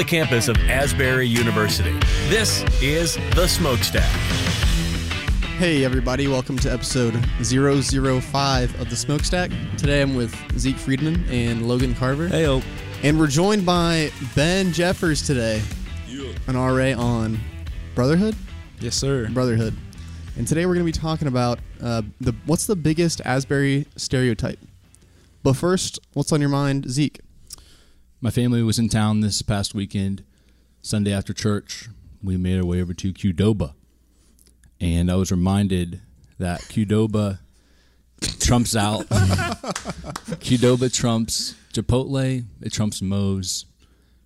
[0.00, 1.92] the campus of Asbury University.
[2.30, 4.10] This is The Smokestack.
[5.58, 7.12] Hey everybody, welcome to episode
[7.42, 9.50] 005 of the Smokestack.
[9.76, 12.30] Today I'm with Zeke Friedman and Logan Carver.
[12.30, 12.64] Heyo.
[13.02, 15.60] And we're joined by Ben Jeffers today,
[16.46, 17.38] an RA on
[17.94, 18.34] Brotherhood?
[18.78, 19.28] Yes, sir.
[19.28, 19.76] Brotherhood.
[20.38, 24.60] And today we're going to be talking about uh, the what's the biggest Asbury stereotype.
[25.42, 27.20] But first, what's on your mind, Zeke?
[28.20, 30.24] My family was in town this past weekend.
[30.82, 31.88] Sunday after church,
[32.22, 33.74] we made our way over to Qdoba.
[34.80, 36.00] And I was reminded
[36.38, 37.38] that Qdoba
[38.40, 39.06] trumps out.
[39.08, 43.66] Qdoba trumps Chipotle, it trumps Moe's,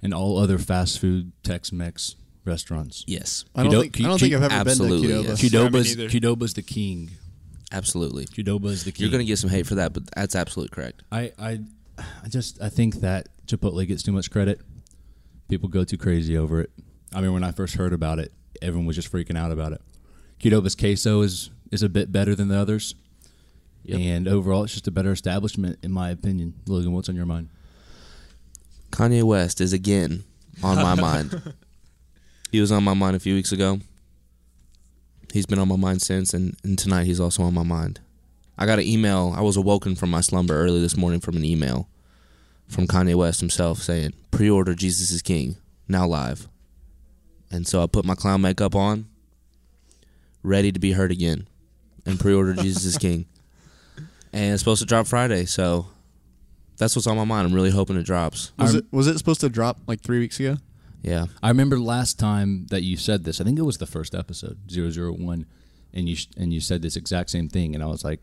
[0.02, 3.04] and all other fast food Tex Mex restaurants.
[3.06, 3.44] Yes.
[3.54, 5.28] I don't, Qdo- think, I don't think I've ever Absolutely, been to Qdoba.
[5.28, 5.42] yes.
[5.42, 6.20] Qdoba's, Yeah, me neither.
[6.36, 7.10] Qdoba's the king.
[7.72, 8.26] Absolutely.
[8.26, 9.04] Qdoba's the king.
[9.04, 11.02] You're going to get some hate for that, but that's absolutely correct.
[11.10, 11.60] I, I,
[11.98, 14.60] I just I think that Chipotle gets too much credit.
[15.48, 16.70] People go too crazy over it.
[17.14, 19.80] I mean, when I first heard about it, everyone was just freaking out about it.
[20.40, 22.94] Qdoba's queso is is a bit better than the others,
[23.84, 24.00] Yep.
[24.00, 26.54] and overall, it's just a better establishment, in my opinion.
[26.66, 27.48] Logan, what's on your mind?
[28.90, 30.24] Kanye West is again
[30.62, 31.54] on my mind.
[32.52, 33.80] He was on my mind a few weeks ago.
[35.32, 38.00] He's been on my mind since, and, and tonight he's also on my mind.
[38.56, 39.34] I got an email.
[39.36, 41.88] I was awoken from my slumber early this morning from an email
[42.68, 45.56] from Kanye West himself saying, Pre order Jesus is King,
[45.88, 46.48] now live.
[47.50, 49.06] And so I put my clown makeup on,
[50.42, 51.46] ready to be heard again,
[52.04, 53.26] and pre order Jesus is King.
[54.32, 55.86] And it's supposed to drop Friday, so
[56.76, 57.46] that's what's on my mind.
[57.46, 58.52] I'm really hoping it drops.
[58.58, 60.56] Was it was it supposed to drop like three weeks ago?
[61.02, 61.26] Yeah.
[61.42, 63.40] I remember last time that you said this.
[63.40, 65.44] I think it was the first episode, 001,
[65.92, 68.22] and you sh- and you said this exact same thing, and I was like,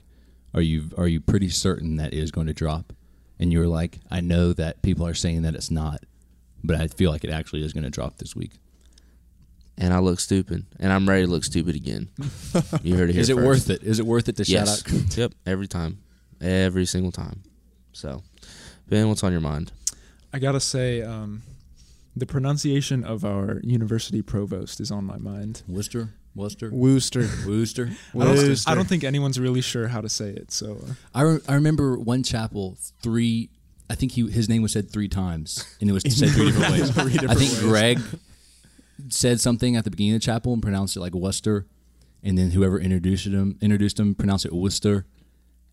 [0.54, 2.92] "Are you are you pretty certain that it is going to drop?"
[3.42, 6.04] And you were like, "I know that people are saying that it's not,
[6.64, 8.52] but I feel like it actually is going to drop this week."
[9.78, 12.10] and I look stupid, and I'm ready to look stupid again.
[12.84, 13.22] You heard it here.
[13.22, 13.46] Is it first.
[13.48, 13.84] worth it?
[13.84, 14.84] Is it worth it to Yes.
[14.84, 15.18] shout out?
[15.18, 15.34] yep.
[15.46, 16.00] Every time,
[16.40, 17.42] every single time.
[17.94, 18.22] So,
[18.90, 19.72] Ben, what's on your mind?
[20.34, 21.42] I gotta say, um,
[22.16, 25.64] the pronunciation of our university provost is on my mind.
[25.68, 27.28] Worcester, Worcester, Wooster.
[27.46, 27.90] Wooster.
[28.16, 28.70] I don't, Wooster.
[28.72, 30.52] I don't think anyone's really sure how to say it.
[30.52, 33.50] So uh, I, re- I remember one chapel three.
[33.90, 36.72] I think he his name was said three times, and it was said three different
[36.72, 36.92] ways.
[36.92, 37.62] Three different I think ways.
[37.62, 38.00] Greg
[39.10, 41.68] said something at the beginning of the chapel and pronounced it like Worcester,
[42.24, 45.06] and then whoever introduced him introduced him pronounced it Worcester,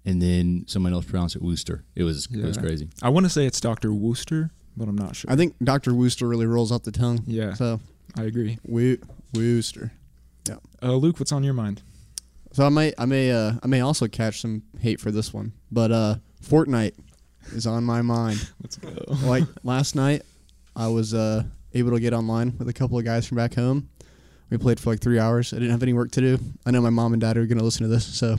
[0.05, 1.85] and then someone else pronounced it Wooster.
[1.95, 2.89] It was it was crazy.
[3.03, 3.93] I want to say it's Dr.
[3.95, 5.31] Wooster, but I'm not sure.
[5.31, 5.95] I think Dr.
[5.95, 7.23] Wooster really rolls off the tongue.
[7.27, 7.55] Yeah.
[7.55, 7.81] So
[8.17, 8.59] I agree.
[8.65, 8.99] Woo
[9.35, 9.93] Wooster.
[10.83, 11.83] Uh, Luke, what's on your mind?
[12.53, 15.53] So I may I may uh I may also catch some hate for this one,
[15.71, 16.95] but uh Fortnite
[17.53, 18.49] is on my mind.
[18.63, 18.91] Let's go.
[19.27, 20.23] like last night,
[20.75, 21.45] I was uh
[21.75, 23.89] able to get online with a couple of guys from back home.
[24.51, 25.53] We played for like three hours.
[25.53, 26.39] I didn't have any work to do.
[26.65, 28.37] I know my mom and dad are gonna listen to this, so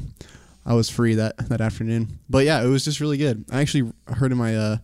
[0.66, 2.20] I was free that that afternoon.
[2.30, 3.46] But yeah, it was just really good.
[3.52, 4.78] I actually heard in my uh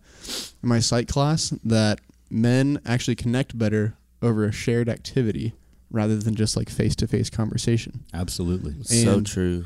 [0.61, 1.99] in my psych class that
[2.29, 5.53] men actually connect better over a shared activity
[5.91, 8.03] rather than just like face to face conversation.
[8.13, 8.81] Absolutely.
[8.83, 9.65] so true.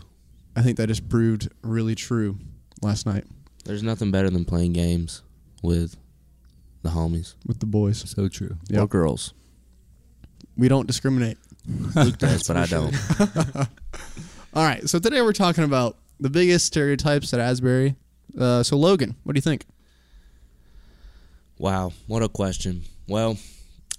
[0.56, 2.38] I think that just proved really true
[2.81, 3.24] last night
[3.66, 5.22] There's nothing better than playing games
[5.63, 5.96] with
[6.81, 8.09] the homies with the boys.
[8.09, 8.57] So true.
[8.72, 8.90] or Yep.
[8.90, 9.34] girls.
[10.57, 11.38] We don't discriminate.
[11.96, 12.96] Luke does, but I don't.
[14.53, 17.96] All right, so today we're talking about the biggest stereotypes at Asbury.
[18.38, 19.66] Uh, so Logan, what do you think?
[21.57, 22.84] Wow, what a question.
[23.07, 23.38] Well,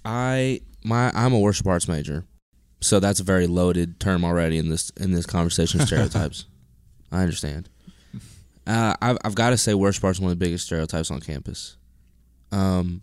[0.03, 2.25] I my I'm a worship arts major,
[2.79, 5.81] so that's a very loaded term already in this in this conversation.
[5.81, 6.45] of Stereotypes,
[7.11, 7.69] I understand.
[8.67, 11.19] Uh, I've I've got to say, worship arts is one of the biggest stereotypes on
[11.19, 11.77] campus.
[12.51, 13.01] Um,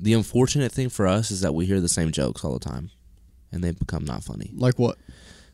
[0.00, 2.90] the unfortunate thing for us is that we hear the same jokes all the time,
[3.52, 4.50] and they become not funny.
[4.54, 4.98] Like what?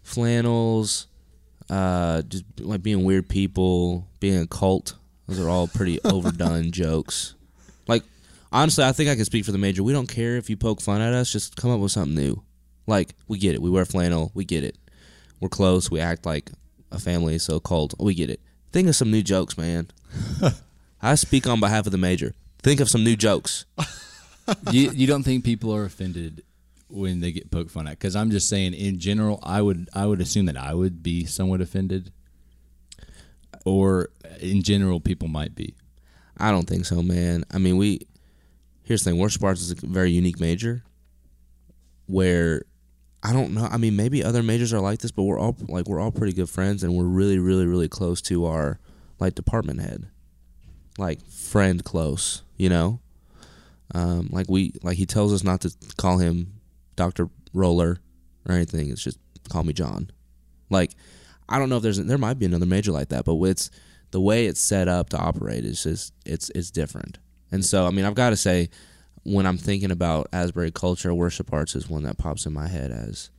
[0.02, 1.06] Flannels,
[1.70, 4.94] uh, just like being weird people, being a cult.
[5.26, 7.34] Those are all pretty overdone jokes.
[8.52, 9.82] Honestly, I think I can speak for the major.
[9.82, 11.32] We don't care if you poke fun at us.
[11.32, 12.42] Just come up with something new.
[12.86, 13.62] Like we get it.
[13.62, 14.30] We wear flannel.
[14.34, 14.76] We get it.
[15.40, 15.90] We're close.
[15.90, 16.50] We act like
[16.90, 17.38] a family.
[17.38, 17.94] So cult.
[17.98, 18.40] We get it.
[18.72, 19.88] Think of some new jokes, man.
[21.02, 22.34] I speak on behalf of the major.
[22.62, 23.64] Think of some new jokes.
[24.70, 26.42] you, you don't think people are offended
[26.88, 27.98] when they get poked fun at?
[27.98, 31.24] Because I'm just saying, in general, I would I would assume that I would be
[31.24, 32.12] somewhat offended,
[33.64, 34.10] or
[34.40, 35.74] in general, people might be.
[36.36, 37.44] I don't think so, man.
[37.50, 38.06] I mean, we
[38.84, 40.84] here's the thing: worship arts is a very unique major.
[42.06, 42.62] Where
[43.22, 43.68] I don't know.
[43.70, 46.32] I mean, maybe other majors are like this, but we're all like we're all pretty
[46.32, 48.78] good friends, and we're really, really, really close to our
[49.20, 50.08] like department head,
[50.98, 52.42] like friend close.
[52.56, 53.00] You know,
[53.94, 56.60] Um, like we like he tells us not to call him
[56.96, 57.98] Doctor Roller
[58.48, 58.90] or anything.
[58.90, 59.18] It's just
[59.48, 60.10] call me John.
[60.70, 60.92] Like
[61.48, 63.70] I don't know if there's there might be another major like that, but it's
[64.10, 67.18] the way it's set up to operate is just it's it's different.
[67.52, 68.70] And so I mean I've got to say
[69.22, 72.90] when I'm thinking about Asbury culture, worship arts is one that pops in my head
[72.90, 73.30] as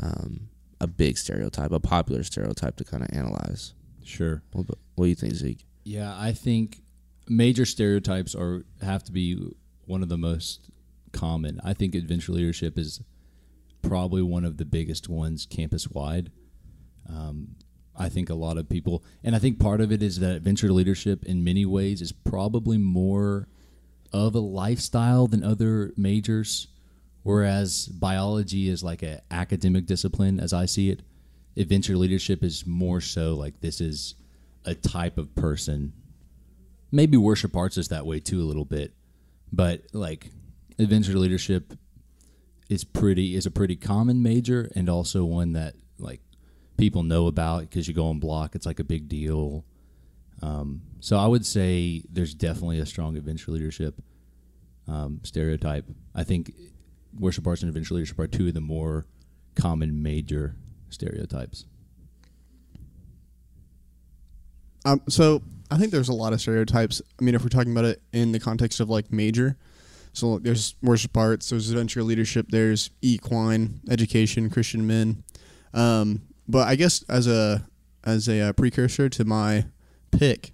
[0.00, 0.48] um,
[0.80, 3.74] a big stereotype, a popular stereotype to kind of analyze.
[4.04, 4.42] Sure.
[4.52, 5.64] What, what do you think, Zeke?
[5.84, 6.80] Yeah, I think
[7.28, 9.38] major stereotypes are have to be
[9.86, 10.70] one of the most
[11.12, 11.60] common.
[11.64, 13.00] I think adventure leadership is
[13.82, 16.30] probably one of the biggest ones campus wide.
[17.08, 17.56] Um,
[17.96, 20.72] I think a lot of people, and I think part of it is that adventure
[20.72, 23.48] leadership, in many ways, is probably more
[24.12, 26.68] of a lifestyle than other majors.
[27.22, 31.02] Whereas biology is like an academic discipline, as I see it.
[31.56, 34.14] Adventure leadership is more so like this is
[34.64, 35.92] a type of person.
[36.90, 38.94] Maybe worship arts is that way too a little bit,
[39.52, 40.30] but like
[40.78, 41.74] adventure leadership
[42.68, 46.20] is pretty is a pretty common major and also one that like
[46.76, 48.54] people know about because you go on block.
[48.54, 49.64] It's like a big deal.
[50.40, 54.00] Um, so I would say there's definitely a strong adventure leadership
[54.86, 55.84] um, stereotype.
[56.14, 56.52] I think
[57.18, 59.06] worship arts and adventure leadership are two of the more
[59.54, 60.56] common major
[60.90, 61.64] stereotypes.
[64.84, 67.02] Um, so I think there's a lot of stereotypes.
[67.20, 69.56] I mean, if we're talking about it in the context of like major,
[70.12, 75.22] so there's worship arts, there's adventure leadership, there's equine education, Christian men.
[75.74, 77.66] Um, but I guess as a
[78.04, 79.66] as a uh, precursor to my
[80.10, 80.52] pick,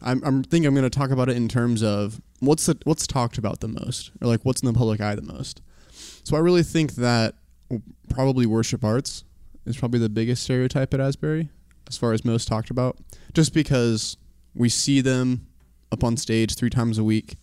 [0.00, 3.06] I'm I'm thinking I'm going to talk about it in terms of what's the what's
[3.06, 5.62] talked about the most, or like what's in the public eye the most.
[6.24, 7.34] So I really think that
[8.08, 9.24] probably worship arts
[9.66, 11.48] is probably the biggest stereotype at Asbury
[11.88, 12.96] as far as most talked about,
[13.34, 14.16] just because
[14.54, 15.46] we see them
[15.90, 17.36] up on stage three times a week.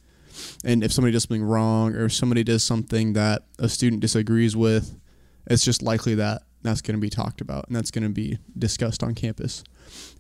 [0.63, 4.56] And if somebody does something wrong or if somebody does something that a student disagrees
[4.56, 4.97] with,
[5.47, 8.38] it's just likely that that's going to be talked about and that's going to be
[8.57, 9.63] discussed on campus.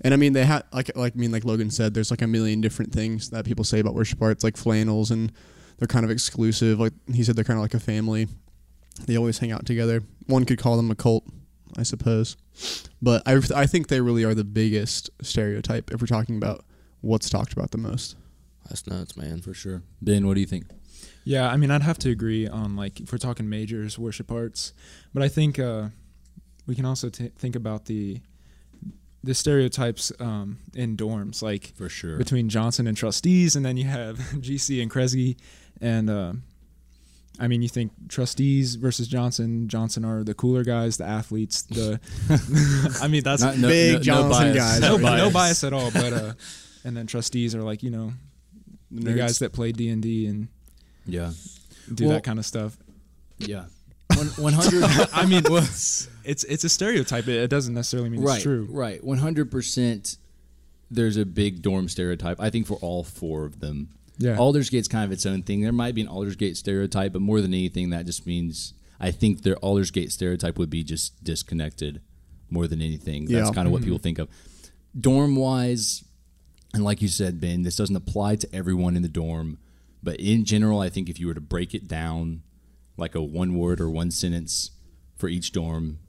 [0.01, 2.27] And I mean, they have like like I mean, like Logan said, there's like a
[2.27, 5.31] million different things that people say about worship arts, like flannels, and
[5.77, 6.79] they're kind of exclusive.
[6.79, 8.27] Like he said, they're kind of like a family.
[9.05, 10.03] They always hang out together.
[10.27, 11.25] One could call them a cult,
[11.77, 12.35] I suppose.
[13.01, 16.65] But I, I think they really are the biggest stereotype if we're talking about
[17.01, 18.17] what's talked about the most.
[18.67, 19.41] That's nuts, man.
[19.41, 19.81] For sure.
[20.01, 20.65] Ben, what do you think?
[21.23, 24.73] Yeah, I mean, I'd have to agree on like if we're talking majors, worship arts,
[25.13, 25.89] but I think uh,
[26.65, 28.21] we can also t- think about the
[29.23, 32.17] the stereotypes um, in dorms, like For sure.
[32.17, 35.35] between Johnson and trustees, and then you have GC and Kresge,
[35.81, 36.33] and uh,
[37.39, 39.67] I mean, you think trustees versus Johnson.
[39.69, 41.61] Johnson are the cooler guys, the athletes.
[41.63, 41.99] The
[43.01, 44.55] I mean, that's Not- no- Big no- no Johnson bias.
[44.57, 44.79] guys.
[44.81, 45.25] no, over bi- here.
[45.25, 45.91] no bias at all.
[45.91, 46.33] But uh,
[46.83, 48.13] and then trustees are like you know
[48.91, 49.17] the Nerds.
[49.17, 50.47] guys that play D and D and
[51.05, 51.31] Yeah.
[51.93, 52.77] do Well- that kind of stuff.
[53.37, 53.65] Yeah.
[54.27, 54.83] One hundred.
[55.13, 57.27] I mean, it's it's a stereotype.
[57.27, 58.35] It, it doesn't necessarily mean right.
[58.35, 58.67] it's true.
[58.69, 59.03] Right.
[59.03, 60.17] One hundred percent.
[60.91, 62.39] There's a big dorm stereotype.
[62.39, 63.89] I think for all four of them.
[64.17, 64.37] Yeah.
[64.37, 65.61] Aldersgate's kind of its own thing.
[65.61, 69.43] There might be an Aldersgate stereotype, but more than anything, that just means I think
[69.43, 72.01] their Aldersgate stereotype would be just disconnected
[72.49, 73.25] more than anything.
[73.25, 73.53] That's Yeah.
[73.53, 73.85] kind of what mm-hmm.
[73.85, 74.27] people think of.
[74.99, 76.03] Dorm wise,
[76.73, 79.57] and like you said, Ben, this doesn't apply to everyone in the dorm,
[80.03, 82.41] but in general, I think if you were to break it down
[82.99, 84.71] like a one word or one sentence
[85.15, 85.99] for each dorm,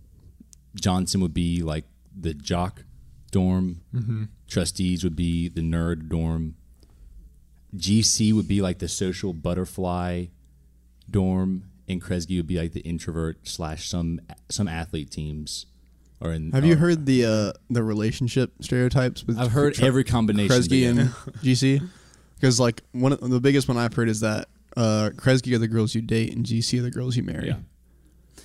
[0.74, 1.84] Johnson would be like
[2.18, 2.84] the jock
[3.30, 3.80] dorm.
[4.48, 6.56] Trustees would be the nerd dorm.
[7.76, 10.26] GC would be like the social butterfly
[11.08, 15.66] dorm, and Kresge would be like the introvert slash some some athlete teams.
[16.20, 19.24] Or in, Have you or- heard the uh, the relationship stereotypes?
[19.24, 20.54] With I've heard Tre- every combination.
[20.56, 20.98] Kresge and.
[21.42, 21.88] GC?
[22.34, 25.68] Because like one of the biggest one I've heard is that uh, Kresge are the
[25.68, 27.48] girls you date and GC are the girls you marry.
[27.48, 27.56] Yeah.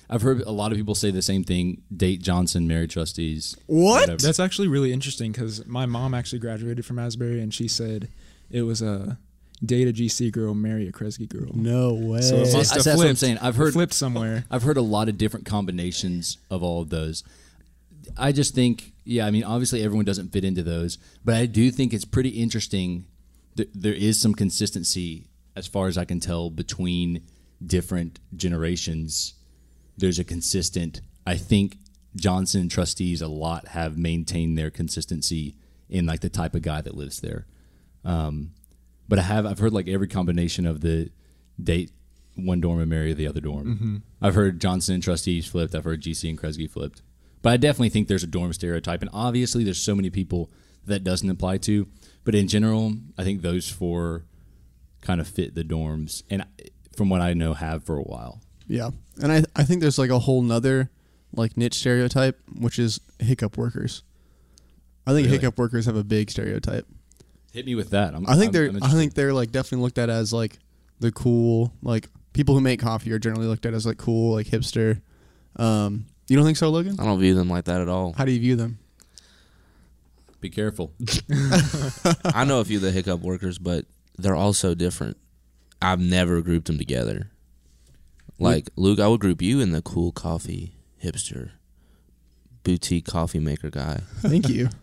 [0.08, 3.56] I've heard a lot of people say the same thing: date Johnson, marry trustees.
[3.66, 4.02] What?
[4.02, 4.18] whatever.
[4.18, 8.08] That's actually really interesting because my mom actually graduated from Asbury, and she said
[8.50, 9.18] it was a
[9.64, 11.50] date a GC girl, marry a Kresge girl.
[11.54, 12.20] No way.
[12.20, 13.38] So it See, must have that's what I'm flipped- saying.
[13.38, 14.44] I've heard flipped somewhere.
[14.50, 17.24] I've heard a lot of different combinations of all of those.
[18.16, 21.70] I just think, yeah, I mean, obviously everyone doesn't fit into those, but I do
[21.72, 23.06] think it's pretty interesting.
[23.56, 25.24] that there is some consistency,
[25.56, 27.22] as far as I can tell, between
[27.64, 29.34] different generations.
[29.96, 31.00] There's a consistent.
[31.26, 31.78] I think
[32.14, 35.56] Johnson and trustees a lot have maintained their consistency
[35.88, 37.46] in like the type of guy that lives there.
[38.04, 38.52] Um,
[39.08, 41.10] but I have I've heard like every combination of the
[41.62, 41.90] date
[42.34, 44.02] one dorm and marry the other dorm.
[44.20, 45.74] I've heard Johnson and trustees flipped.
[45.74, 47.00] I've heard GC and Kresge flipped.
[47.40, 50.50] But I definitely think there's a dorm stereotype, and obviously there's so many people
[50.84, 51.86] that doesn't apply to.
[52.24, 54.24] But in general, I think those four
[55.06, 56.22] kind of fit the dorms.
[56.28, 56.44] And
[56.96, 58.40] from what I know, have for a while.
[58.66, 58.90] Yeah,
[59.22, 60.90] and I I think there's like a whole nother
[61.32, 64.02] like niche stereotype, which is hiccup workers.
[65.06, 65.38] I think Really?
[65.38, 66.86] hiccup workers have a big stereotype.
[67.52, 68.14] Hit me with that.
[68.14, 70.58] I'm, I think I'm- they're I'm I think they're like definitely looked at as like
[70.98, 74.46] the cool like people who make coffee are generally looked at as like cool like
[74.48, 75.00] hipster.
[75.56, 76.96] Um, you don't think so, Logan?
[76.98, 78.14] I don't view them like that at all.
[78.16, 78.78] How do you view them?
[80.40, 80.92] be careful.
[82.24, 83.84] I know a few of the hiccup workers, but
[84.18, 85.16] they're all so different.
[85.80, 87.30] I've never grouped them together.
[88.38, 91.50] Like Luke, I would group you in the cool coffee hipster
[92.62, 94.00] boutique coffee maker guy.
[94.18, 94.68] Thank you.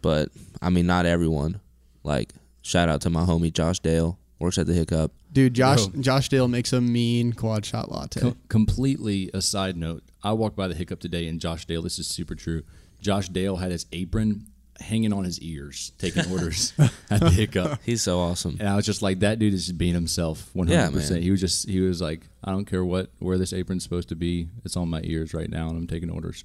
[0.00, 0.28] But
[0.62, 1.60] I mean, not everyone.
[2.04, 2.32] Like
[2.62, 5.10] shout out to my homie Josh Dale, works at the Hiccup.
[5.32, 6.02] Dude, Josh Bro.
[6.02, 8.20] Josh Dale makes a mean quad shot latte.
[8.20, 10.04] Com- completely a side note.
[10.22, 11.82] I walked by the hiccup today, and Josh Dale.
[11.82, 12.62] This is super true.
[13.00, 14.46] Josh Dale had his apron
[14.80, 16.72] hanging on his ears, taking orders
[17.10, 17.80] at the hiccup.
[17.84, 18.56] He's so awesome.
[18.60, 21.00] And I was just like, that dude is just being himself, one Yeah, hundred man.
[21.00, 21.22] percent.
[21.22, 24.16] He was just, he was like, I don't care what where this apron's supposed to
[24.16, 24.48] be.
[24.64, 26.44] It's on my ears right now, and I'm taking orders.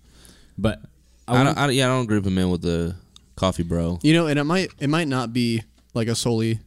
[0.57, 0.81] But
[1.27, 2.95] I, I don't, I, yeah, I don't group him in with the
[3.35, 3.99] coffee bro.
[4.03, 5.63] You know, and it might it might not be
[5.93, 6.59] like a solely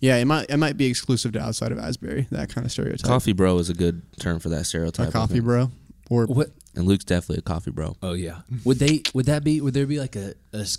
[0.00, 3.06] yeah, it might it might be exclusive to outside of Asbury, that kind of stereotype.
[3.06, 5.08] Coffee bro is a good term for that stereotype.
[5.08, 5.70] I coffee bro.
[6.08, 6.48] Or what?
[6.74, 7.96] And Luke's definitely a coffee bro.
[8.02, 8.40] Oh yeah.
[8.64, 9.02] Would they?
[9.14, 9.60] Would that be?
[9.60, 10.78] Would there be like a, a s-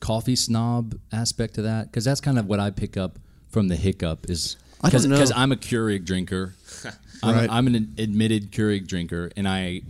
[0.00, 1.86] coffee snob aspect to that?
[1.90, 3.18] Because that's kind of what I pick up
[3.48, 4.28] from the hiccup.
[4.30, 5.16] Is I don't know.
[5.16, 6.54] because I'm a Keurig drinker.
[7.22, 7.48] I'm, Right.
[7.50, 9.80] I'm an admitted Keurig drinker, and I,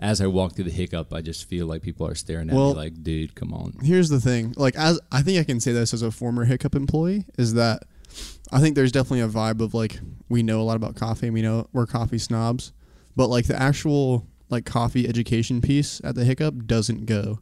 [0.00, 2.70] as I walk through the hiccup, I just feel like people are staring at Well-
[2.70, 4.54] me like, "Dude, come on." here's the thing.
[4.56, 7.82] Like as I think I can say this as a former hiccup employee, is that
[8.50, 11.34] I think there's definitely a vibe of like we know a lot about coffee and
[11.34, 12.72] we know we're coffee snobs.
[13.16, 17.40] But like the actual like coffee education piece at the hiccup doesn't go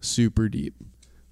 [0.00, 0.74] super deep.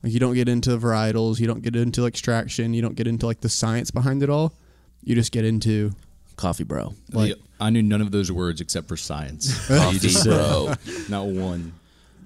[0.03, 3.27] Like you don't get into varietals, you don't get into extraction, you don't get into
[3.27, 4.55] like the science behind it all.
[5.03, 5.93] You just get into
[6.37, 6.95] Coffee bro.
[7.13, 9.67] like I knew none of those words except for science.
[9.69, 10.75] Coffee You just said bro.
[11.09, 11.75] Not one.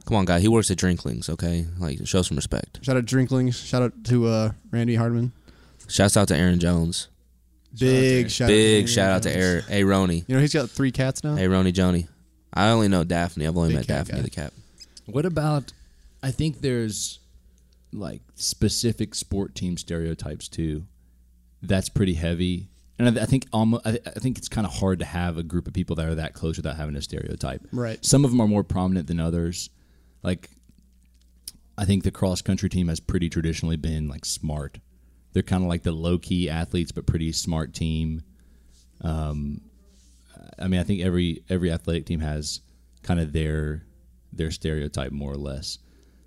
[0.07, 0.38] Come on, guy.
[0.38, 1.64] He works at Drinklings, okay?
[1.78, 2.78] Like, show some respect.
[2.83, 5.33] shout out to Drinklings, shout out to uh, Randy Hardman.
[5.88, 7.09] Shouts out to Aaron Jones.
[7.78, 9.64] Big shout out to Big shout out to Aaron.
[9.66, 10.25] Hey, Roni.
[10.28, 11.35] You know he's got three cats now.
[11.35, 12.07] Hey, Roni Joni.
[12.52, 13.47] I only know Daphne.
[13.47, 14.23] I've only Big met cat Daphne guy.
[14.23, 14.52] the cat.
[15.07, 15.73] What about?
[16.23, 17.19] I think there's
[17.94, 20.86] like specific sport team stereotypes too.
[21.62, 23.86] That's pretty heavy, and I, I think almost.
[23.86, 26.14] I, I think it's kind of hard to have a group of people that are
[26.14, 27.66] that close without having a stereotype.
[27.72, 28.04] Right.
[28.04, 29.70] Some of them are more prominent than others.
[30.22, 30.50] Like,
[31.78, 34.78] I think the cross country team has pretty traditionally been like smart.
[35.32, 38.22] They're kind of like the low key athletes, but pretty smart team.
[39.00, 39.60] Um,
[40.58, 42.60] I mean, I think every every athletic team has
[43.02, 43.84] kind of their
[44.32, 45.78] their stereotype more or less.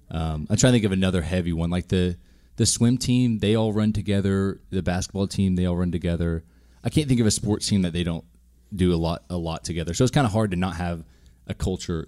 [0.09, 2.17] Um, I'm trying to think of another heavy one, like the
[2.55, 3.39] the swim team.
[3.39, 4.59] They all run together.
[4.69, 6.43] The basketball team, they all run together.
[6.83, 8.25] I can't think of a sports team that they don't
[8.73, 9.93] do a lot a lot together.
[9.93, 11.03] So it's kind of hard to not have
[11.47, 12.07] a culture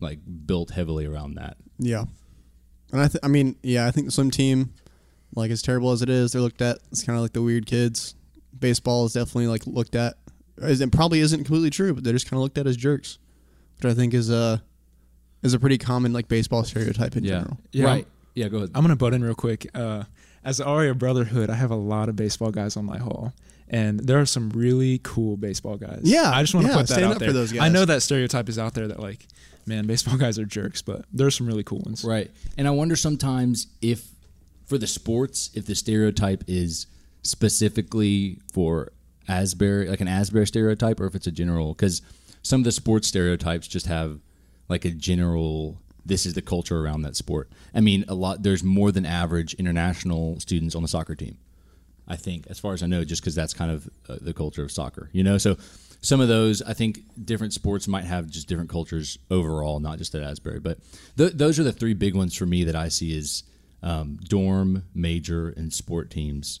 [0.00, 1.56] like built heavily around that.
[1.78, 2.04] Yeah,
[2.92, 4.72] and I, th- I mean, yeah, I think the swim team,
[5.34, 6.78] like as terrible as it is, they're looked at.
[6.90, 8.14] It's kind of like the weird kids.
[8.58, 10.14] Baseball is definitely like looked at.
[10.58, 13.18] It probably isn't completely true, but they're just kind of looked at as jerks,
[13.76, 14.62] which I think is a
[15.42, 17.58] is a pretty common like baseball stereotype in general.
[17.72, 17.86] Yeah.
[17.86, 18.06] Right.
[18.34, 18.48] Yeah.
[18.48, 18.70] Go ahead.
[18.74, 19.66] I'm gonna butt in real quick.
[19.74, 20.04] Uh,
[20.44, 23.32] as the RA Brotherhood, I have a lot of baseball guys on my hall,
[23.68, 26.00] and there are some really cool baseball guys.
[26.02, 27.28] Yeah, I just want to yeah, put that stand out up there.
[27.28, 27.62] for those guys.
[27.62, 29.26] I know that stereotype is out there that like,
[29.66, 32.04] man, baseball guys are jerks, but there's some really cool ones.
[32.04, 32.30] Right.
[32.56, 34.08] And I wonder sometimes if,
[34.66, 36.86] for the sports, if the stereotype is
[37.22, 38.92] specifically for
[39.28, 41.74] Asbury, like an Asbury stereotype, or if it's a general.
[41.74, 42.02] Because
[42.42, 44.20] some of the sports stereotypes just have
[44.70, 45.78] like a general.
[46.06, 47.50] This is the culture around that sport.
[47.74, 48.42] I mean, a lot.
[48.42, 51.36] There's more than average international students on the soccer team.
[52.08, 54.62] I think, as far as I know, just because that's kind of uh, the culture
[54.64, 55.36] of soccer, you know.
[55.38, 55.56] So
[56.00, 60.14] some of those, I think, different sports might have just different cultures overall, not just
[60.14, 60.58] at Asbury.
[60.58, 60.78] But
[61.18, 63.44] th- those are the three big ones for me that I see as
[63.82, 66.60] um, dorm, major, and sport teams.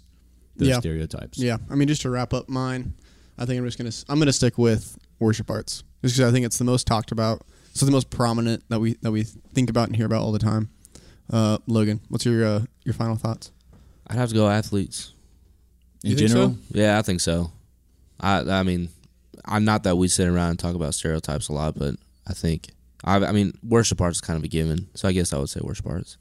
[0.56, 0.78] Those Yeah.
[0.80, 1.38] stereotypes.
[1.38, 2.92] Yeah, I mean, just to wrap up mine,
[3.38, 6.44] I think I'm just gonna I'm gonna stick with worship arts, just because I think
[6.46, 9.88] it's the most talked about, so the most prominent that we that we think about
[9.88, 10.70] and hear about all the time.
[11.32, 13.52] Uh, Logan, what's your uh, your final thoughts?
[14.06, 15.12] I'd have to go athletes.
[16.02, 16.56] In You think general, so?
[16.72, 17.52] Yeah, I think so.
[18.18, 18.88] I I mean,
[19.44, 21.94] I'm not that we sit around and talk about stereotypes a lot, but
[22.26, 22.70] I think
[23.04, 25.50] I I mean worship arts is kind of a given, so I guess I would
[25.50, 26.16] say worship arts.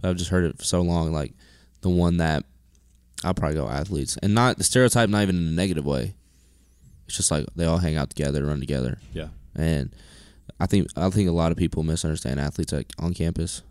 [0.00, 1.32] But I've just heard it for so long, like
[1.80, 2.44] the one that
[3.24, 6.14] I'll probably go athletes, and not the stereotype, not even in a negative way.
[7.06, 9.28] It's just like they all hang out together, run together, yeah.
[9.54, 9.94] and
[10.60, 13.62] I think I think a lot of people misunderstand athletes like on campus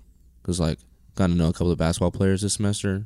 [0.41, 0.79] because like
[1.15, 3.05] got to know a couple of basketball players this semester.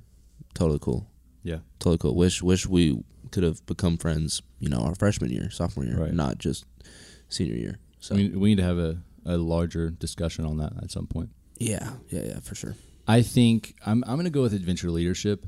[0.54, 1.08] Totally cool
[1.44, 1.60] Yeah.
[1.80, 2.16] totally cool.
[2.16, 6.14] Wish wish we could have become friends, you know, our freshman year, sophomore year, Right.
[6.14, 6.66] not just
[7.30, 7.80] senior year.
[8.00, 11.30] So we, we need to have a, a larger discussion on that at some point.
[11.58, 12.76] yeah, yeah, yeah, for sure.
[13.08, 15.46] I think I'm I'm gonna go with adventure leadership.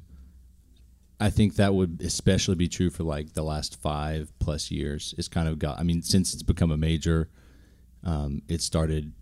[1.19, 5.15] I think that would especially be true for like the last five plus years.
[5.17, 5.79] It's kind of got.
[5.79, 7.29] I mean, since it's become a major,
[8.03, 9.13] um, it started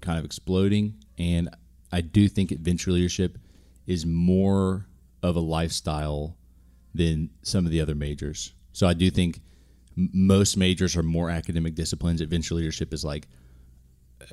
[0.00, 1.48] kind of exploding, and
[1.92, 3.38] I do think adventure leadership
[3.86, 4.86] is more
[5.22, 6.36] of a lifestyle
[6.94, 8.52] than some of the other majors.
[8.72, 9.40] So I do think
[9.96, 12.20] m- most majors are more academic disciplines.
[12.20, 13.26] Adventure leadership is like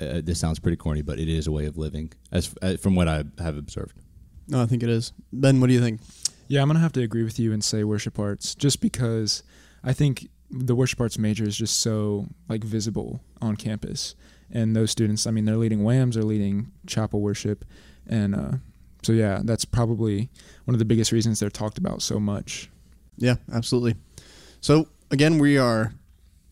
[0.00, 2.94] uh, this sounds pretty corny, but it is a way of living, as uh, from
[2.94, 3.98] what I have observed.
[4.46, 5.12] No, I think it is.
[5.32, 6.00] Ben, what do you think?
[6.46, 9.42] Yeah, I'm gonna have to agree with you and say worship arts, just because
[9.84, 14.14] I think the worship arts major is just so like visible on campus,
[14.50, 17.64] and those students, I mean, they're leading whams they're leading chapel worship,
[18.06, 18.52] and uh,
[19.02, 20.28] so yeah, that's probably
[20.64, 22.70] one of the biggest reasons they're talked about so much.
[23.16, 23.96] Yeah, absolutely.
[24.60, 25.94] So again, we are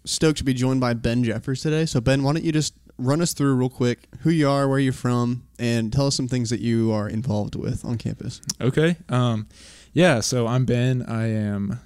[0.04, 1.86] stoked to be joined by Ben Jeffers today.
[1.86, 4.78] So Ben, why don't you just run us through real quick who you are, where
[4.78, 8.40] you're from, and tell us some things that you are involved with on campus.
[8.60, 8.96] Okay.
[9.08, 9.48] Um,
[9.92, 10.20] yeah.
[10.20, 11.02] So I'm Ben.
[11.02, 11.80] I am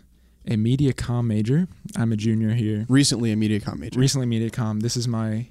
[0.46, 1.68] a media com major.
[1.96, 2.86] I'm a junior here.
[2.88, 3.98] Recently, a MediaCom major.
[3.98, 4.80] Recently, media com.
[4.80, 5.48] This is my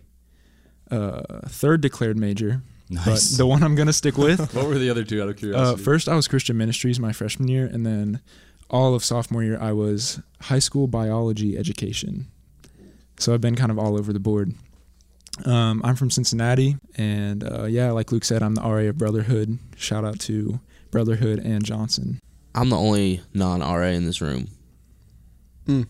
[0.91, 3.31] uh, third declared major, Nice.
[3.31, 4.39] but the one I'm gonna stick with.
[4.55, 5.84] what were the other two out of Uh, curiosity?
[5.84, 8.22] first, I was Christian Ministries my freshman year, and then
[8.69, 12.27] all of sophomore year, I was high school biology education.
[13.19, 14.53] So I've been kind of all over the board.
[15.46, 19.58] Um, I'm from Cincinnati, and uh, yeah, like Luke said, I'm the RA of Brotherhood.
[19.75, 20.60] Shout out to
[20.91, 22.19] Brotherhood and Johnson.
[22.55, 24.48] I'm the only non RA in this room.
[25.69, 25.83] Hmm.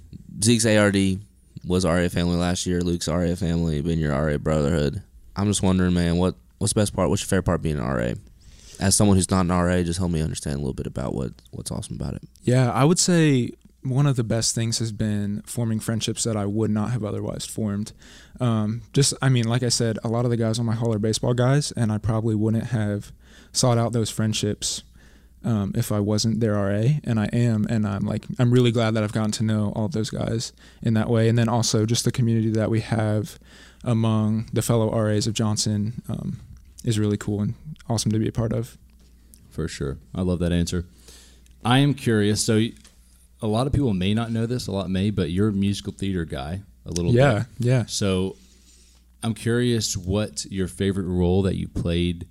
[0.43, 1.21] Zeke's ARD
[1.65, 2.81] was RA family last year.
[2.81, 5.01] Luke's RA family, been your RA brotherhood.
[5.37, 7.07] I'm just wondering, man, what what's the best part?
[7.07, 8.11] What's your favorite part being an RA?
[8.81, 11.31] As someone who's not an RA, just help me understand a little bit about what
[11.51, 12.23] what's awesome about it.
[12.43, 16.45] Yeah, I would say one of the best things has been forming friendships that I
[16.45, 17.93] would not have otherwise formed.
[18.41, 20.93] Um, just, I mean, like I said, a lot of the guys on my hall
[20.93, 23.13] are baseball guys, and I probably wouldn't have
[23.53, 24.83] sought out those friendships
[25.43, 28.93] um, if I wasn't their RA, and I am, and I'm like, I'm really glad
[28.95, 31.85] that I've gotten to know all of those guys in that way, and then also
[31.85, 33.39] just the community that we have
[33.83, 36.39] among the fellow RAs of Johnson um,
[36.83, 37.53] is really cool and
[37.87, 38.77] awesome to be a part of.
[39.49, 39.97] For sure.
[40.13, 40.85] I love that answer.
[41.63, 42.43] I am curious.
[42.43, 42.61] So,
[43.41, 45.93] a lot of people may not know this, a lot may, but you're a musical
[45.93, 47.45] theater guy a little Yeah, bit.
[47.59, 47.85] Yeah, yeah.
[47.87, 48.35] So,
[49.23, 52.27] I'm curious what your favorite role that you played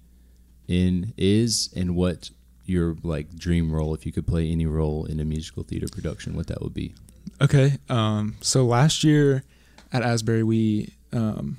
[0.66, 2.30] in is and what
[2.68, 6.34] your like dream role if you could play any role in a musical theater production
[6.36, 6.94] what that would be
[7.40, 7.78] Okay.
[7.88, 9.44] Um, so last year
[9.92, 11.56] at Asbury, we um,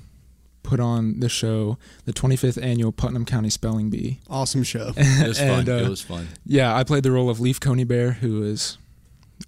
[0.62, 4.20] put on the show, the 25th annual Putnam County Spelling Bee.
[4.28, 4.92] Awesome show.
[4.96, 7.60] it was And, fun uh, it was fun Yeah, I played the role of Leaf
[7.60, 8.78] Coneybear, who is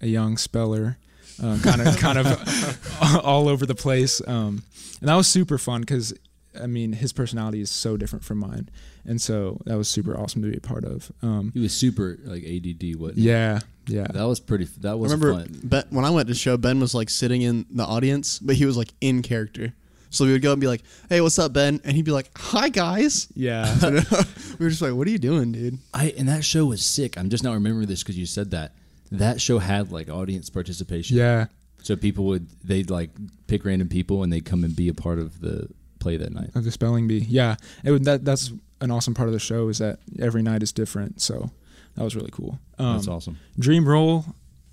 [0.01, 0.97] a young speller,
[1.41, 4.21] uh, kind of kind of all over the place.
[4.27, 4.63] Um,
[4.99, 6.13] and that was super fun because
[6.59, 8.69] I mean his personality is so different from mine,
[9.05, 11.11] and so that was super awesome to be a part of.
[11.21, 14.07] Um, he was super like add what yeah, yeah.
[14.09, 16.79] that was pretty that I was remember fun ben, when I went to show, Ben
[16.79, 19.73] was like sitting in the audience, but he was like in character.
[20.09, 22.29] So we would go and be like, "Hey, what's up, Ben?" And he'd be like,
[22.37, 23.73] "Hi, guys." Yeah.
[23.83, 27.17] we were just like, "What are you doing, dude?" I and that show was sick.
[27.17, 28.75] I'm just now remembering this because you said that.
[29.11, 31.17] That show had like audience participation.
[31.17, 31.47] yeah.
[31.81, 33.09] So people would they'd like
[33.47, 35.67] pick random people and they'd come and be a part of the
[35.99, 36.51] play that night.
[36.55, 37.25] of the spelling bee.
[37.27, 38.51] Yeah, it would, that that's
[38.83, 41.21] an awesome part of the show is that every night is different.
[41.21, 41.49] So
[41.95, 42.59] that was really cool.
[42.77, 43.37] Um, That's awesome.
[43.57, 44.25] Dream role,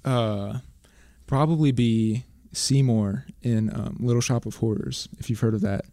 [0.04, 0.58] uh,
[1.26, 5.08] probably be Seymour in um, Little Shop of Horrors.
[5.18, 5.84] If you've heard of that,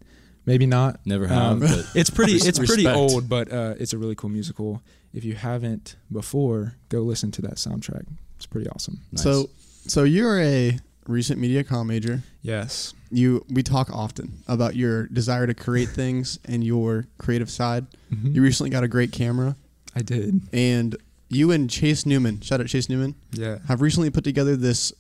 [0.45, 0.99] maybe not.
[1.05, 2.33] Never have, Um, but it's pretty.
[2.33, 4.81] It's pretty old, but uh, it's a really cool musical.
[5.13, 8.05] If you haven't before, go listen to that soundtrack.
[8.35, 8.99] It's pretty awesome.
[9.11, 9.23] nice.
[9.23, 9.49] So,
[9.87, 12.23] so you're a recent media com major.
[12.41, 12.93] Yes.
[13.09, 17.85] You we talk often about your desire to create things and your creative side.
[18.13, 18.35] Mhm.
[18.35, 19.55] You recently got a great camera,
[19.95, 20.41] I did.
[20.53, 20.95] and
[21.29, 23.59] you and Chase Newman, shout out Chase Newman, Yeah.
[23.67, 24.93] have recently put together this.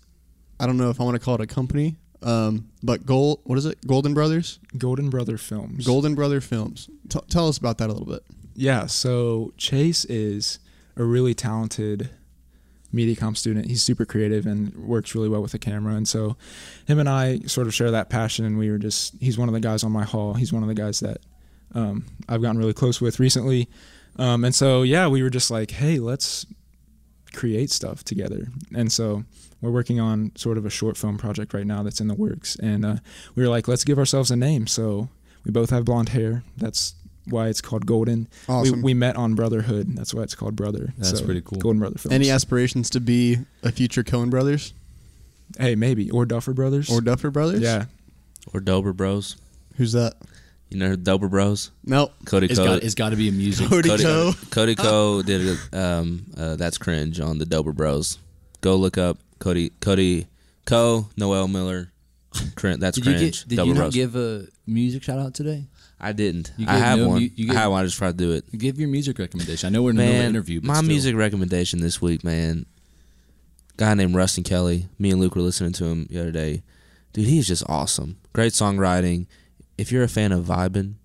[0.59, 3.39] I don't know if I want to call it a company, um, but Gold.
[3.43, 3.77] What is it?
[3.85, 4.59] Golden Brothers.
[4.77, 5.85] Golden Brother Films.
[5.85, 6.89] Golden Brother Films.
[7.09, 8.23] T- tell us about that a little bit.
[8.55, 10.59] Yeah, so Chase is
[10.95, 12.09] a really talented
[12.93, 13.67] MediaCom student.
[13.67, 15.95] He's super creative and works really well with the camera.
[15.95, 16.37] And so
[16.85, 18.45] him and I sort of share that passion.
[18.45, 20.33] And we were just, he's one of the guys on my hall.
[20.33, 21.19] He's one of the guys that
[21.75, 23.69] um, I've gotten really close with recently.
[24.17, 26.45] Um, and so, yeah, we were just like, hey, let's
[27.33, 28.47] create stuff together.
[28.75, 29.23] And so
[29.61, 32.55] we're working on sort of a short film project right now that's in the works.
[32.55, 32.95] And uh,
[33.35, 34.65] we were like, let's give ourselves a name.
[34.65, 35.09] So
[35.43, 36.43] we both have blonde hair.
[36.55, 36.95] That's
[37.29, 38.27] why it's called Golden.
[38.49, 38.77] Awesome.
[38.77, 39.95] We, we met on Brotherhood.
[39.95, 40.93] That's why it's called Brother.
[40.97, 41.59] That's pretty cool.
[41.59, 42.13] Golden Brother Films.
[42.13, 44.73] Any aspirations to be a future Coen Brothers
[45.59, 47.61] hey, maybe or Duffer Brothers or Duffer Brothers?
[47.61, 47.85] yeah.
[48.53, 49.35] Or Dobre Bros.
[49.75, 50.13] Who's that?
[50.69, 51.71] You know Dobre Bros?
[51.85, 52.13] Nope.
[52.25, 52.65] Cody It's Co.
[52.65, 53.69] got, it's got to be a music.
[53.69, 54.33] Cody Cody, Co.
[54.51, 58.17] Cody Ko did a, um uh, that's cringe on the Dobre Bros.
[58.61, 60.27] Go look up Cody Cody
[60.65, 61.91] Ko Noel Miller.
[62.55, 63.41] Crin- that's Did you, cringe.
[63.43, 63.93] get, did Dobre you not Bros.
[63.93, 65.65] give a music shout out today?
[65.99, 66.51] I didn't.
[66.57, 67.19] You I have no one.
[67.21, 67.81] mu- you I have one.
[67.81, 68.45] I just tried to do it.
[68.57, 69.67] Give your music recommendation.
[69.67, 70.61] I know we're in the middle of Man, an interview.
[70.61, 70.87] But my still.
[70.87, 72.65] music recommendation this week, man.
[73.77, 74.87] Guy named Rustin Kelly.
[74.99, 76.63] Me and Luke were listening to him the other day.
[77.13, 78.17] Dude, he's just awesome.
[78.33, 79.25] Great songwriting.
[79.77, 80.95] If you're a fan of vibing,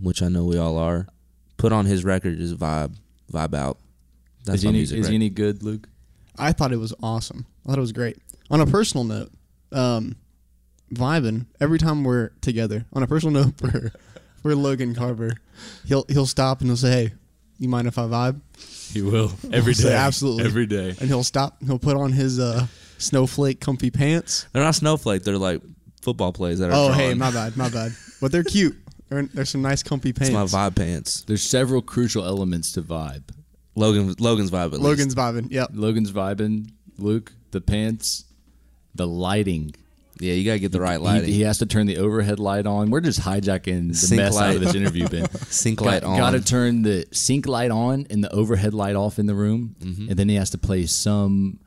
[0.00, 1.06] which I know we all are,
[1.56, 2.38] put on his record.
[2.38, 2.94] Just vibe,
[3.32, 3.78] vibe out.
[4.44, 4.98] That's Is he, my any, music.
[4.98, 5.88] is rec- he any good, Luke?
[6.38, 7.46] I thought it was awesome.
[7.64, 8.18] I thought it was great.
[8.50, 9.30] On a personal note,
[9.72, 10.16] um,
[10.92, 12.86] vibing every time we're together.
[12.92, 13.92] On a personal note for
[14.46, 15.32] for Logan Carver,
[15.86, 17.12] he'll he'll stop and he'll say, "Hey,
[17.58, 18.40] you mind if I vibe?"
[18.92, 19.94] He will every Say day.
[19.96, 20.44] absolutely.
[20.44, 20.90] every day.
[21.00, 21.56] And he'll stop.
[21.64, 22.66] He'll put on his uh,
[22.98, 24.46] snowflake comfy pants.
[24.52, 25.24] They're not snowflake.
[25.24, 25.60] They're like
[26.02, 26.74] football plays that are.
[26.74, 26.98] Oh, drawn.
[26.98, 27.92] hey, my bad, my bad.
[28.20, 28.76] But they're cute.
[29.08, 30.32] They're, there's some nice comfy It's pants.
[30.32, 31.22] my vibe pants.
[31.22, 33.24] There's several crucial elements to vibe.
[33.74, 34.78] Logan Logan's vibing.
[34.78, 35.16] Logan's least.
[35.16, 35.50] vibing.
[35.50, 35.70] Yep.
[35.74, 36.70] Logan's vibing.
[36.98, 38.24] Luke, the pants,
[38.94, 39.74] the lighting.
[40.18, 41.28] Yeah, you gotta get the right He, lighting.
[41.28, 42.90] he has to turn the overhead light on.
[42.90, 45.28] We're just hijacking the Sink mess out of this interview, Ben.
[45.48, 46.18] Sink Got, light on.
[46.18, 49.76] Got to turn the sink light on and the overhead light off in the room,
[49.80, 50.08] Mm-hmm.
[50.10, 51.58] and then he has to play some.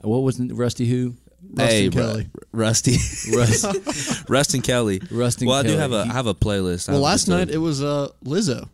[0.00, 1.14] What was it, Rusty Who?
[1.56, 2.28] hey, Rustin Ru- Kelly.
[2.52, 2.96] Rusty,
[3.36, 5.00] Rust, Rustin Kelly.
[5.10, 6.88] Rustin well, I do have a I have a playlist.
[6.88, 8.68] Well, last night it was uh, Lizzo.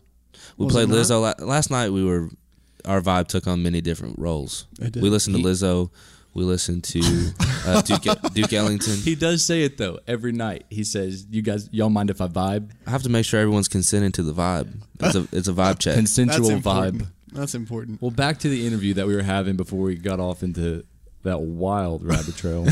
[0.57, 0.89] we was played?
[0.89, 1.21] Lizzo.
[1.21, 2.29] La- last night we were
[2.85, 4.67] our vibe took on many different roles.
[4.79, 5.03] It did.
[5.03, 5.89] We listened to He- Lizzo.
[6.39, 7.33] We listened to
[7.65, 8.95] uh, Duke Duke Ellington.
[8.95, 10.63] he does say it though every night.
[10.69, 13.67] He says, "You guys, y'all mind if I vibe?" I have to make sure everyone's
[13.67, 14.73] consenting to the vibe.
[15.01, 15.95] It's a it's a vibe check.
[15.95, 17.07] Consensual That's vibe.
[17.33, 18.01] That's important.
[18.01, 20.85] Well, back to the interview that we were having before we got off into
[21.23, 22.65] that wild rabbit trail.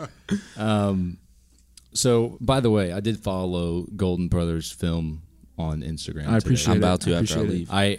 [0.56, 1.18] um,
[1.92, 5.22] so, by the way, I did follow Golden Brothers Film
[5.56, 6.22] on Instagram.
[6.22, 6.36] I today.
[6.38, 6.84] appreciate I'm it.
[6.84, 7.70] about to I after I appreciate leave.
[7.70, 7.98] I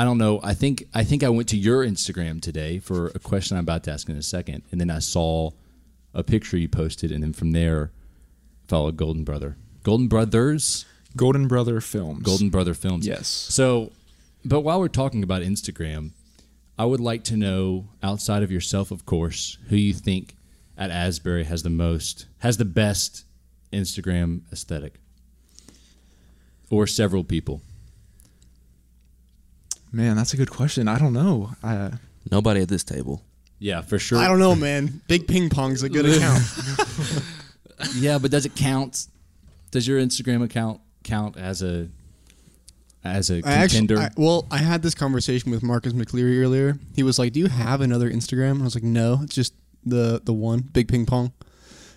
[0.00, 0.40] I don't know.
[0.42, 3.84] I think I think I went to your Instagram today for a question I'm about
[3.84, 5.50] to ask in a second, and then I saw
[6.14, 7.92] a picture you posted, and then from there
[8.66, 10.86] followed Golden Brother, Golden Brothers,
[11.18, 12.22] Golden Brother Films.
[12.22, 13.06] Golden Brother Films.
[13.06, 13.28] Yes.
[13.28, 13.92] So,
[14.42, 16.12] but while we're talking about Instagram,
[16.78, 20.34] I would like to know outside of yourself, of course, who you think
[20.78, 23.26] at Asbury has the most, has the best
[23.70, 24.94] Instagram aesthetic,
[26.70, 27.60] or several people.
[29.92, 30.88] Man, that's a good question.
[30.88, 31.50] I don't know.
[31.62, 31.92] I,
[32.30, 33.22] Nobody at this table.
[33.58, 34.18] Yeah, for sure.
[34.18, 35.02] I don't know, man.
[35.08, 36.42] Big ping pong's a good account.
[37.94, 39.06] Yeah, but does it count?
[39.70, 41.88] Does your Instagram account count as a
[43.02, 43.98] as a I actually, contender?
[43.98, 46.78] I, well, I had this conversation with Marcus McCleary earlier.
[46.94, 50.20] He was like, "Do you have another Instagram?" I was like, "No, it's just the
[50.22, 51.32] the one, Big Ping Pong."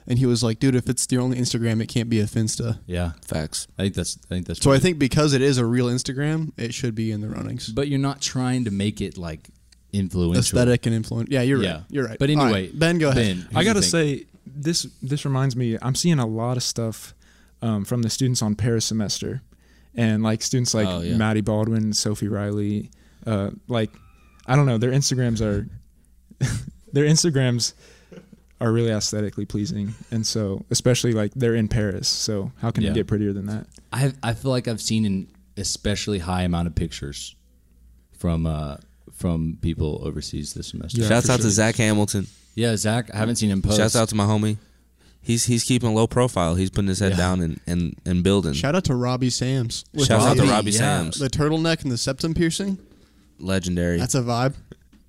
[0.07, 2.79] And he was like, "Dude, if it's your only Instagram, it can't be a Finsta."
[2.87, 3.67] yeah, Facts.
[3.77, 4.61] I think that's I think that's.
[4.61, 7.69] So I think because it is a real Instagram, it should be in the runnings.
[7.69, 9.47] but you're not trying to make it like
[9.93, 10.39] influential.
[10.39, 11.29] Aesthetic and influence.
[11.31, 11.73] Yeah, you're Yeah.
[11.75, 11.83] right.
[11.89, 12.19] You're right.
[12.19, 13.37] But anyway, right, Ben, go ahead.
[13.37, 14.87] Ben, I gotta say this.
[15.01, 15.77] This reminds me.
[15.81, 17.13] I'm seeing a lot of stuff
[17.61, 19.41] um, from the students on Paris semester,
[19.95, 21.15] and like students like Oh, yeah.
[21.15, 22.91] Maddie Baldwin, Sophie Riley.
[23.25, 23.89] Uh, like,
[24.47, 24.77] I don't know.
[24.77, 25.69] Their Instagrams are
[26.91, 27.73] their Instagrams
[28.63, 32.07] are really aesthetically pleasing, and so especially like they're in Paris.
[32.07, 32.91] So how can Yeah.
[32.91, 33.67] it get prettier than that?
[33.91, 37.35] I I feel like I've seen an especially high amount of pictures
[38.17, 38.77] from uh
[39.11, 40.97] from people overseas this semester.
[41.01, 41.49] Yeah, Yeah, Shouts for out to.
[41.49, 42.27] Zach Hamilton.
[42.55, 43.77] Yeah, Zach, I haven't seen him post.
[43.77, 44.57] Shouts out to my homie.
[45.21, 46.55] He's he's keeping low profile.
[46.55, 47.17] He's putting his head Yeah.
[47.17, 48.53] down and, and, and building.
[48.53, 49.85] Shout out to Robbie Sams.
[49.93, 50.77] With Shouts out to Robbie yeah.
[50.79, 51.17] Sams.
[51.19, 52.77] The turtleneck and the septum piercing.
[53.39, 53.97] Legendary.
[53.97, 54.53] That's a vibe.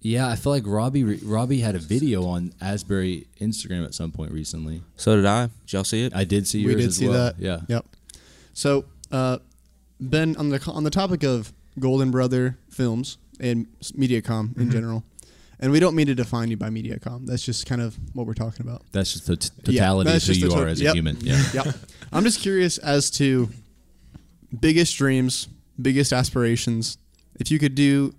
[0.06, 4.32] Yeah, I feel like Robbie Robbie had a video on Asbury Instagram at some point
[4.32, 4.82] recently.
[4.96, 5.46] so did I.
[5.46, 6.14] Did y'all see it?
[6.14, 6.74] I did see yours.
[6.74, 7.18] we did as see well.
[7.24, 7.38] that.
[7.38, 7.60] Yeah.
[7.68, 7.86] Yep.
[8.52, 9.38] So, uh,
[9.98, 14.60] Ben, on the on the topic of Golden Brother films and MediaCom Mm-hmm.
[14.60, 15.04] in general,
[15.58, 17.24] and we don't mean to define you by MediaCom.
[17.26, 18.82] That's just kind of what we're talking about.
[18.92, 21.16] That's just the t- totality that's of who you the are to- as a human.
[21.22, 21.42] Yeah.
[21.54, 21.66] Yep.
[22.12, 23.48] I'm just curious as to
[24.60, 25.48] biggest dreams,
[25.80, 26.98] biggest aspirations.
[27.40, 28.14] If you could do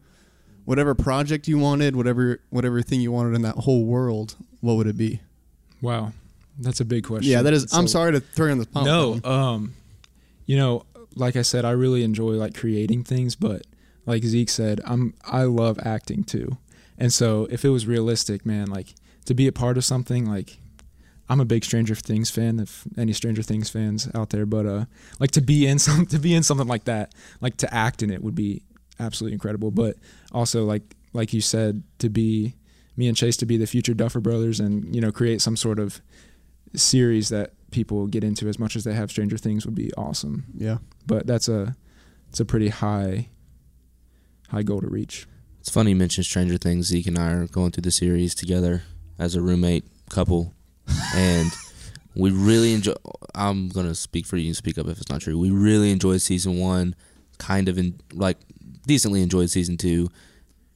[0.65, 4.87] whatever project you wanted, whatever whatever thing you wanted in that whole world, what would
[4.87, 5.21] it be?
[5.81, 6.11] Wow,
[6.59, 7.31] that's a big question.
[7.31, 7.73] Yeah, that is.
[7.73, 8.85] I'm sorry to throw you on the spot.
[8.85, 9.73] No, um,
[10.45, 13.65] you know, like I said, I really enjoy like creating things, but
[14.05, 16.57] like Zeke said, I'm I love acting too,
[16.97, 20.57] and so if it was realistic, man, like to be a part of something, like
[21.29, 22.59] I'm a big Stranger Things fan.
[22.59, 24.85] If any Stranger Things fans out there, but uh,
[25.19, 28.11] like to be in some to be in something like that, like to act in
[28.11, 28.63] it would be
[28.99, 29.71] absolutely incredible.
[29.71, 29.97] But
[30.31, 32.55] also like like you said, to be
[32.97, 35.79] me and Chase to be the future Duffer Brothers and you know create some sort
[35.79, 36.01] of
[36.75, 40.45] series that people get into as much as they have Stranger Things would be awesome.
[40.57, 40.77] Yeah.
[41.05, 41.75] But that's a
[42.29, 43.29] it's a pretty high
[44.49, 45.27] high goal to reach.
[45.59, 46.87] It's funny you mentioned Stranger Things.
[46.87, 48.83] Zeke and I are going through the series together
[49.17, 50.53] as a roommate couple,
[51.15, 51.51] and
[52.15, 52.93] we really enjoy.
[53.33, 55.37] I'm gonna speak for you and speak up if it's not true.
[55.37, 56.95] We really enjoyed season one,
[57.39, 58.37] kind of in like
[58.85, 60.09] decently enjoyed season two,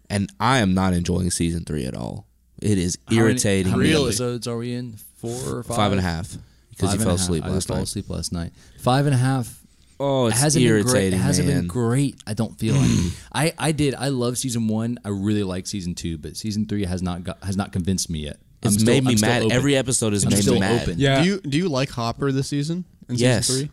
[0.09, 2.25] and I am not enjoying season three at all.
[2.61, 3.15] It is irritating.
[3.15, 3.71] How many- irritating.
[3.71, 4.03] How many, me.
[4.03, 4.95] episodes are we in?
[5.17, 5.77] Four or five?
[5.77, 6.37] Five and a half
[6.71, 7.19] because you fell a half.
[7.21, 7.83] asleep I did last fall night.
[7.83, 8.51] asleep last night.
[8.79, 9.55] Five and a half.
[10.01, 11.13] Oh, It it's hasn't been great.
[11.13, 11.57] It hasn't man.
[11.59, 12.15] been great.
[12.25, 12.89] I don't feel like
[13.33, 13.53] I.
[13.57, 13.95] I did.
[13.95, 14.97] I love season one.
[15.03, 18.19] I really like season two, but season three has not got, has not convinced me
[18.19, 18.37] yet.
[18.63, 19.51] I'm It's still- made me I'm mad.
[19.51, 20.81] Every episode has I'm made still me mad.
[20.83, 20.99] open.
[20.99, 21.21] Yeah.
[21.21, 22.85] Do you do you like Hopper this season?
[23.09, 23.47] In Yes.
[23.47, 23.71] Season three?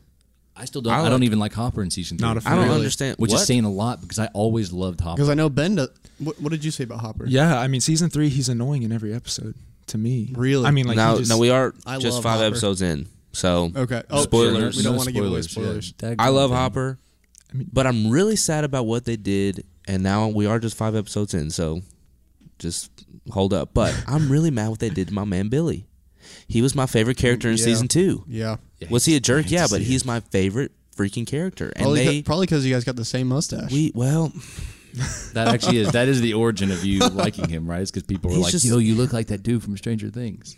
[0.57, 0.93] I still don't.
[0.93, 2.27] I I, don't even like Hopper in season three.
[2.27, 2.77] Not a I don't Really?
[2.77, 3.17] understand.
[3.19, 3.41] which what?
[3.43, 5.17] is saying a lot because I always loved Hopper.
[5.17, 5.75] Because I know Ben.
[5.77, 5.89] Does,
[6.19, 7.27] what, what did you say about Hopper?
[7.27, 9.55] Yeah, I mean season three he's annoying in every episode
[9.89, 10.31] to me.
[10.35, 10.65] Really?
[10.67, 12.47] I mean like now, just, now we are I just five Hopper.
[12.47, 14.03] episodes in, so Okay.
[14.11, 14.75] Oh, Spoilers.
[14.75, 14.81] sure.
[14.81, 16.15] We don't No want to give away spoilers, yeah.
[16.19, 16.99] I love Daggone Hopper,
[17.53, 20.77] I mean- but I'm really sad about what they did, and now we are just
[20.77, 21.83] five episodes in, so
[22.59, 22.91] just
[23.31, 23.71] hold up.
[23.75, 25.87] But I'm really mad what they did to my man Billy.
[26.49, 27.65] He was my favorite character in Yeah.
[27.65, 28.25] season two.
[28.27, 28.57] Yeah.
[28.79, 29.51] Yeah, Was he a jerk?
[29.51, 30.07] Yeah, but he's it.
[30.07, 31.67] my favorite freaking character.
[31.77, 33.71] And Probably, they, probably because you guys got the same mustache.
[33.73, 34.33] we, well,
[35.35, 35.93] That actually is.
[35.93, 37.83] That is the origin of you liking him, right?
[37.83, 40.09] It's because people were He's like, just- "Yo, you look like that dude from Stranger
[40.11, 40.57] Things."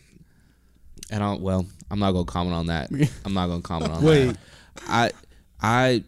[1.10, 2.88] and I, well, I'm not gonna comment on that.
[3.24, 4.26] I'm not gonna comment on Wait.
[4.26, 4.38] that.
[4.86, 5.10] I,
[5.60, 6.04] I,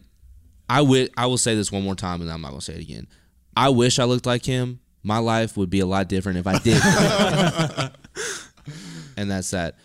[0.69, 2.81] I wi- I will say this one more time, and I'm not gonna say it
[2.81, 3.07] again.
[3.57, 4.79] I wish I looked like him.
[5.03, 7.91] My life would be a lot different if I did.
[9.17, 9.75] and that's that.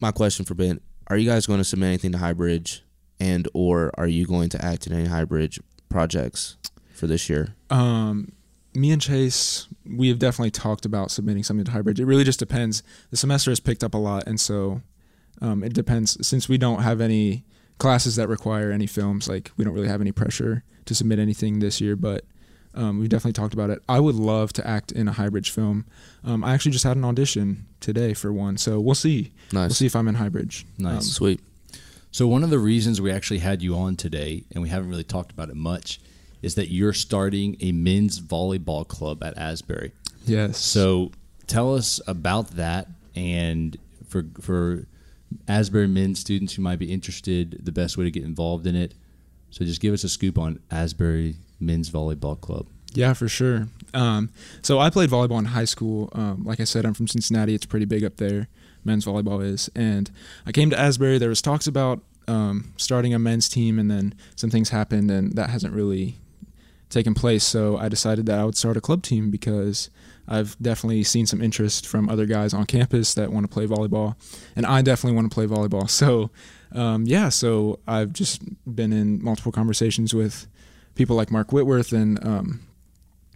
[0.00, 2.80] My question for Ben: Are you guys going to submit anything to Highbridge,
[3.18, 6.56] and or are you going to act in any Highbridge projects
[6.92, 7.54] for this year?
[7.70, 8.32] Um,
[8.74, 11.98] me and Chase, we have definitely talked about submitting something to Highbridge.
[11.98, 12.82] It really just depends.
[13.10, 14.82] The semester has picked up a lot, and so
[15.40, 16.26] um, it depends.
[16.26, 17.44] Since we don't have any
[17.78, 21.60] classes that require any films, like we don't really have any pressure to submit anything
[21.60, 21.96] this year.
[21.96, 22.24] But
[22.78, 23.82] um, we definitely talked about it.
[23.88, 25.84] I would love to act in a Highbridge film.
[26.22, 29.32] Um, I actually just had an audition today for one, so we'll see.
[29.52, 29.68] Nice.
[29.68, 30.64] We'll see if I'm in Highbridge.
[30.78, 31.06] Nice.
[31.06, 31.40] sweet.
[32.12, 35.04] So one of the reasons we actually had you on today, and we haven't really
[35.04, 36.00] talked about it much,
[36.40, 39.90] is that you're starting a men's volleyball club at Asbury.
[40.24, 40.58] Yes.
[40.58, 41.10] So
[41.48, 42.86] tell us about that,
[43.16, 44.86] and for for
[45.48, 48.94] Asbury men's students who might be interested, the best way to get involved in it.
[49.50, 52.66] So just give us a scoop on Asbury Men's Volleyball Club.
[52.94, 53.68] Yeah, for sure.
[53.94, 54.30] Um,
[54.62, 56.10] so I played volleyball in high school.
[56.12, 57.54] Um, like I said, I'm from Cincinnati.
[57.54, 58.48] It's pretty big up there.
[58.84, 60.10] Men's volleyball is, and
[60.46, 61.18] I came to Asbury.
[61.18, 65.34] There was talks about um, starting a men's team, and then some things happened, and
[65.34, 66.18] that hasn't really
[66.88, 67.44] taken place.
[67.44, 69.90] So I decided that I would start a club team because
[70.26, 74.14] I've definitely seen some interest from other guys on campus that want to play volleyball,
[74.56, 75.88] and I definitely want to play volleyball.
[75.98, 76.30] So
[76.72, 78.42] um, yeah, so I've just
[78.74, 80.46] been in multiple conversations with
[80.98, 82.60] people like Mark Whitworth and um,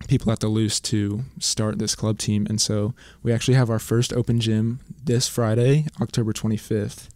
[0.09, 2.47] people at the Luce to start this club team.
[2.51, 7.09] And so we actually have our first open gym this Friday, October 25th.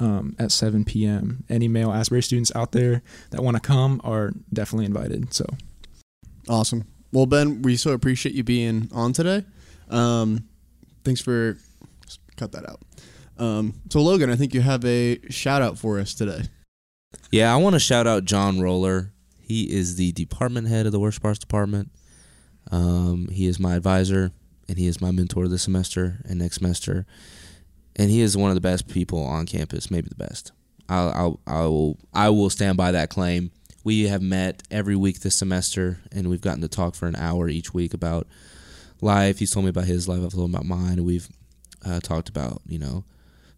[0.00, 1.44] Um, at 7 p.m.
[1.50, 5.34] Any male Asbury students out there that want to come are definitely invited.
[5.34, 5.44] So
[6.48, 6.86] Awesome.
[7.12, 9.44] Well, Ben, we so appreciate you being on today.
[9.90, 10.48] Um,
[11.04, 11.58] thanks for
[12.36, 12.80] cut that out.
[13.38, 16.44] Um, so Logan, I think you have a shout out for us today.
[17.30, 19.11] Yeah, I want to shout out John Roller.
[19.52, 21.90] He is the department head of the worship arts department.
[22.70, 24.32] Um, he is my advisor,
[24.66, 27.04] and he is my mentor this semester and next semester.
[27.94, 30.52] And he is one of the best people on campus, maybe the best.
[30.88, 33.50] I'll, I'll, I will, I will stand by that claim.
[33.84, 37.46] We have met every week this semester, and we've gotten to talk for an hour
[37.50, 38.26] each week about
[39.02, 39.38] life.
[39.38, 40.24] He's told me about his life.
[40.24, 41.04] I've told him about mine.
[41.04, 41.28] We've
[41.84, 43.04] uh, talked about, you know,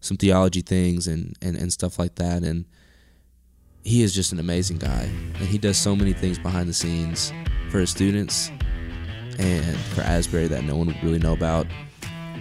[0.01, 2.43] some theology things and, and, and stuff like that.
[2.43, 2.65] And
[3.85, 7.31] he is just an amazing guy, and he does so many things behind the scenes
[7.69, 8.49] for his students
[9.37, 11.67] and for Asbury that no one would really know about.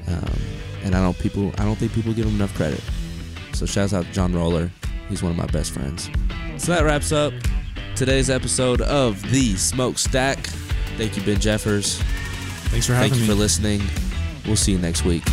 [0.08, 0.38] Um,
[0.82, 2.80] and I don't people I don't think people give him enough credit.
[3.52, 4.70] So shouts out to John Roller.
[5.08, 6.10] He's one of my best friends.
[6.56, 7.32] So that wraps up
[7.94, 10.38] today's episode of the Smokestack.
[10.96, 11.98] Thank you, Ben Jeffers.
[12.70, 13.16] thanks for having me.
[13.16, 13.26] Thank you me.
[13.26, 13.82] for listening.
[14.46, 15.24] We'll see you next week.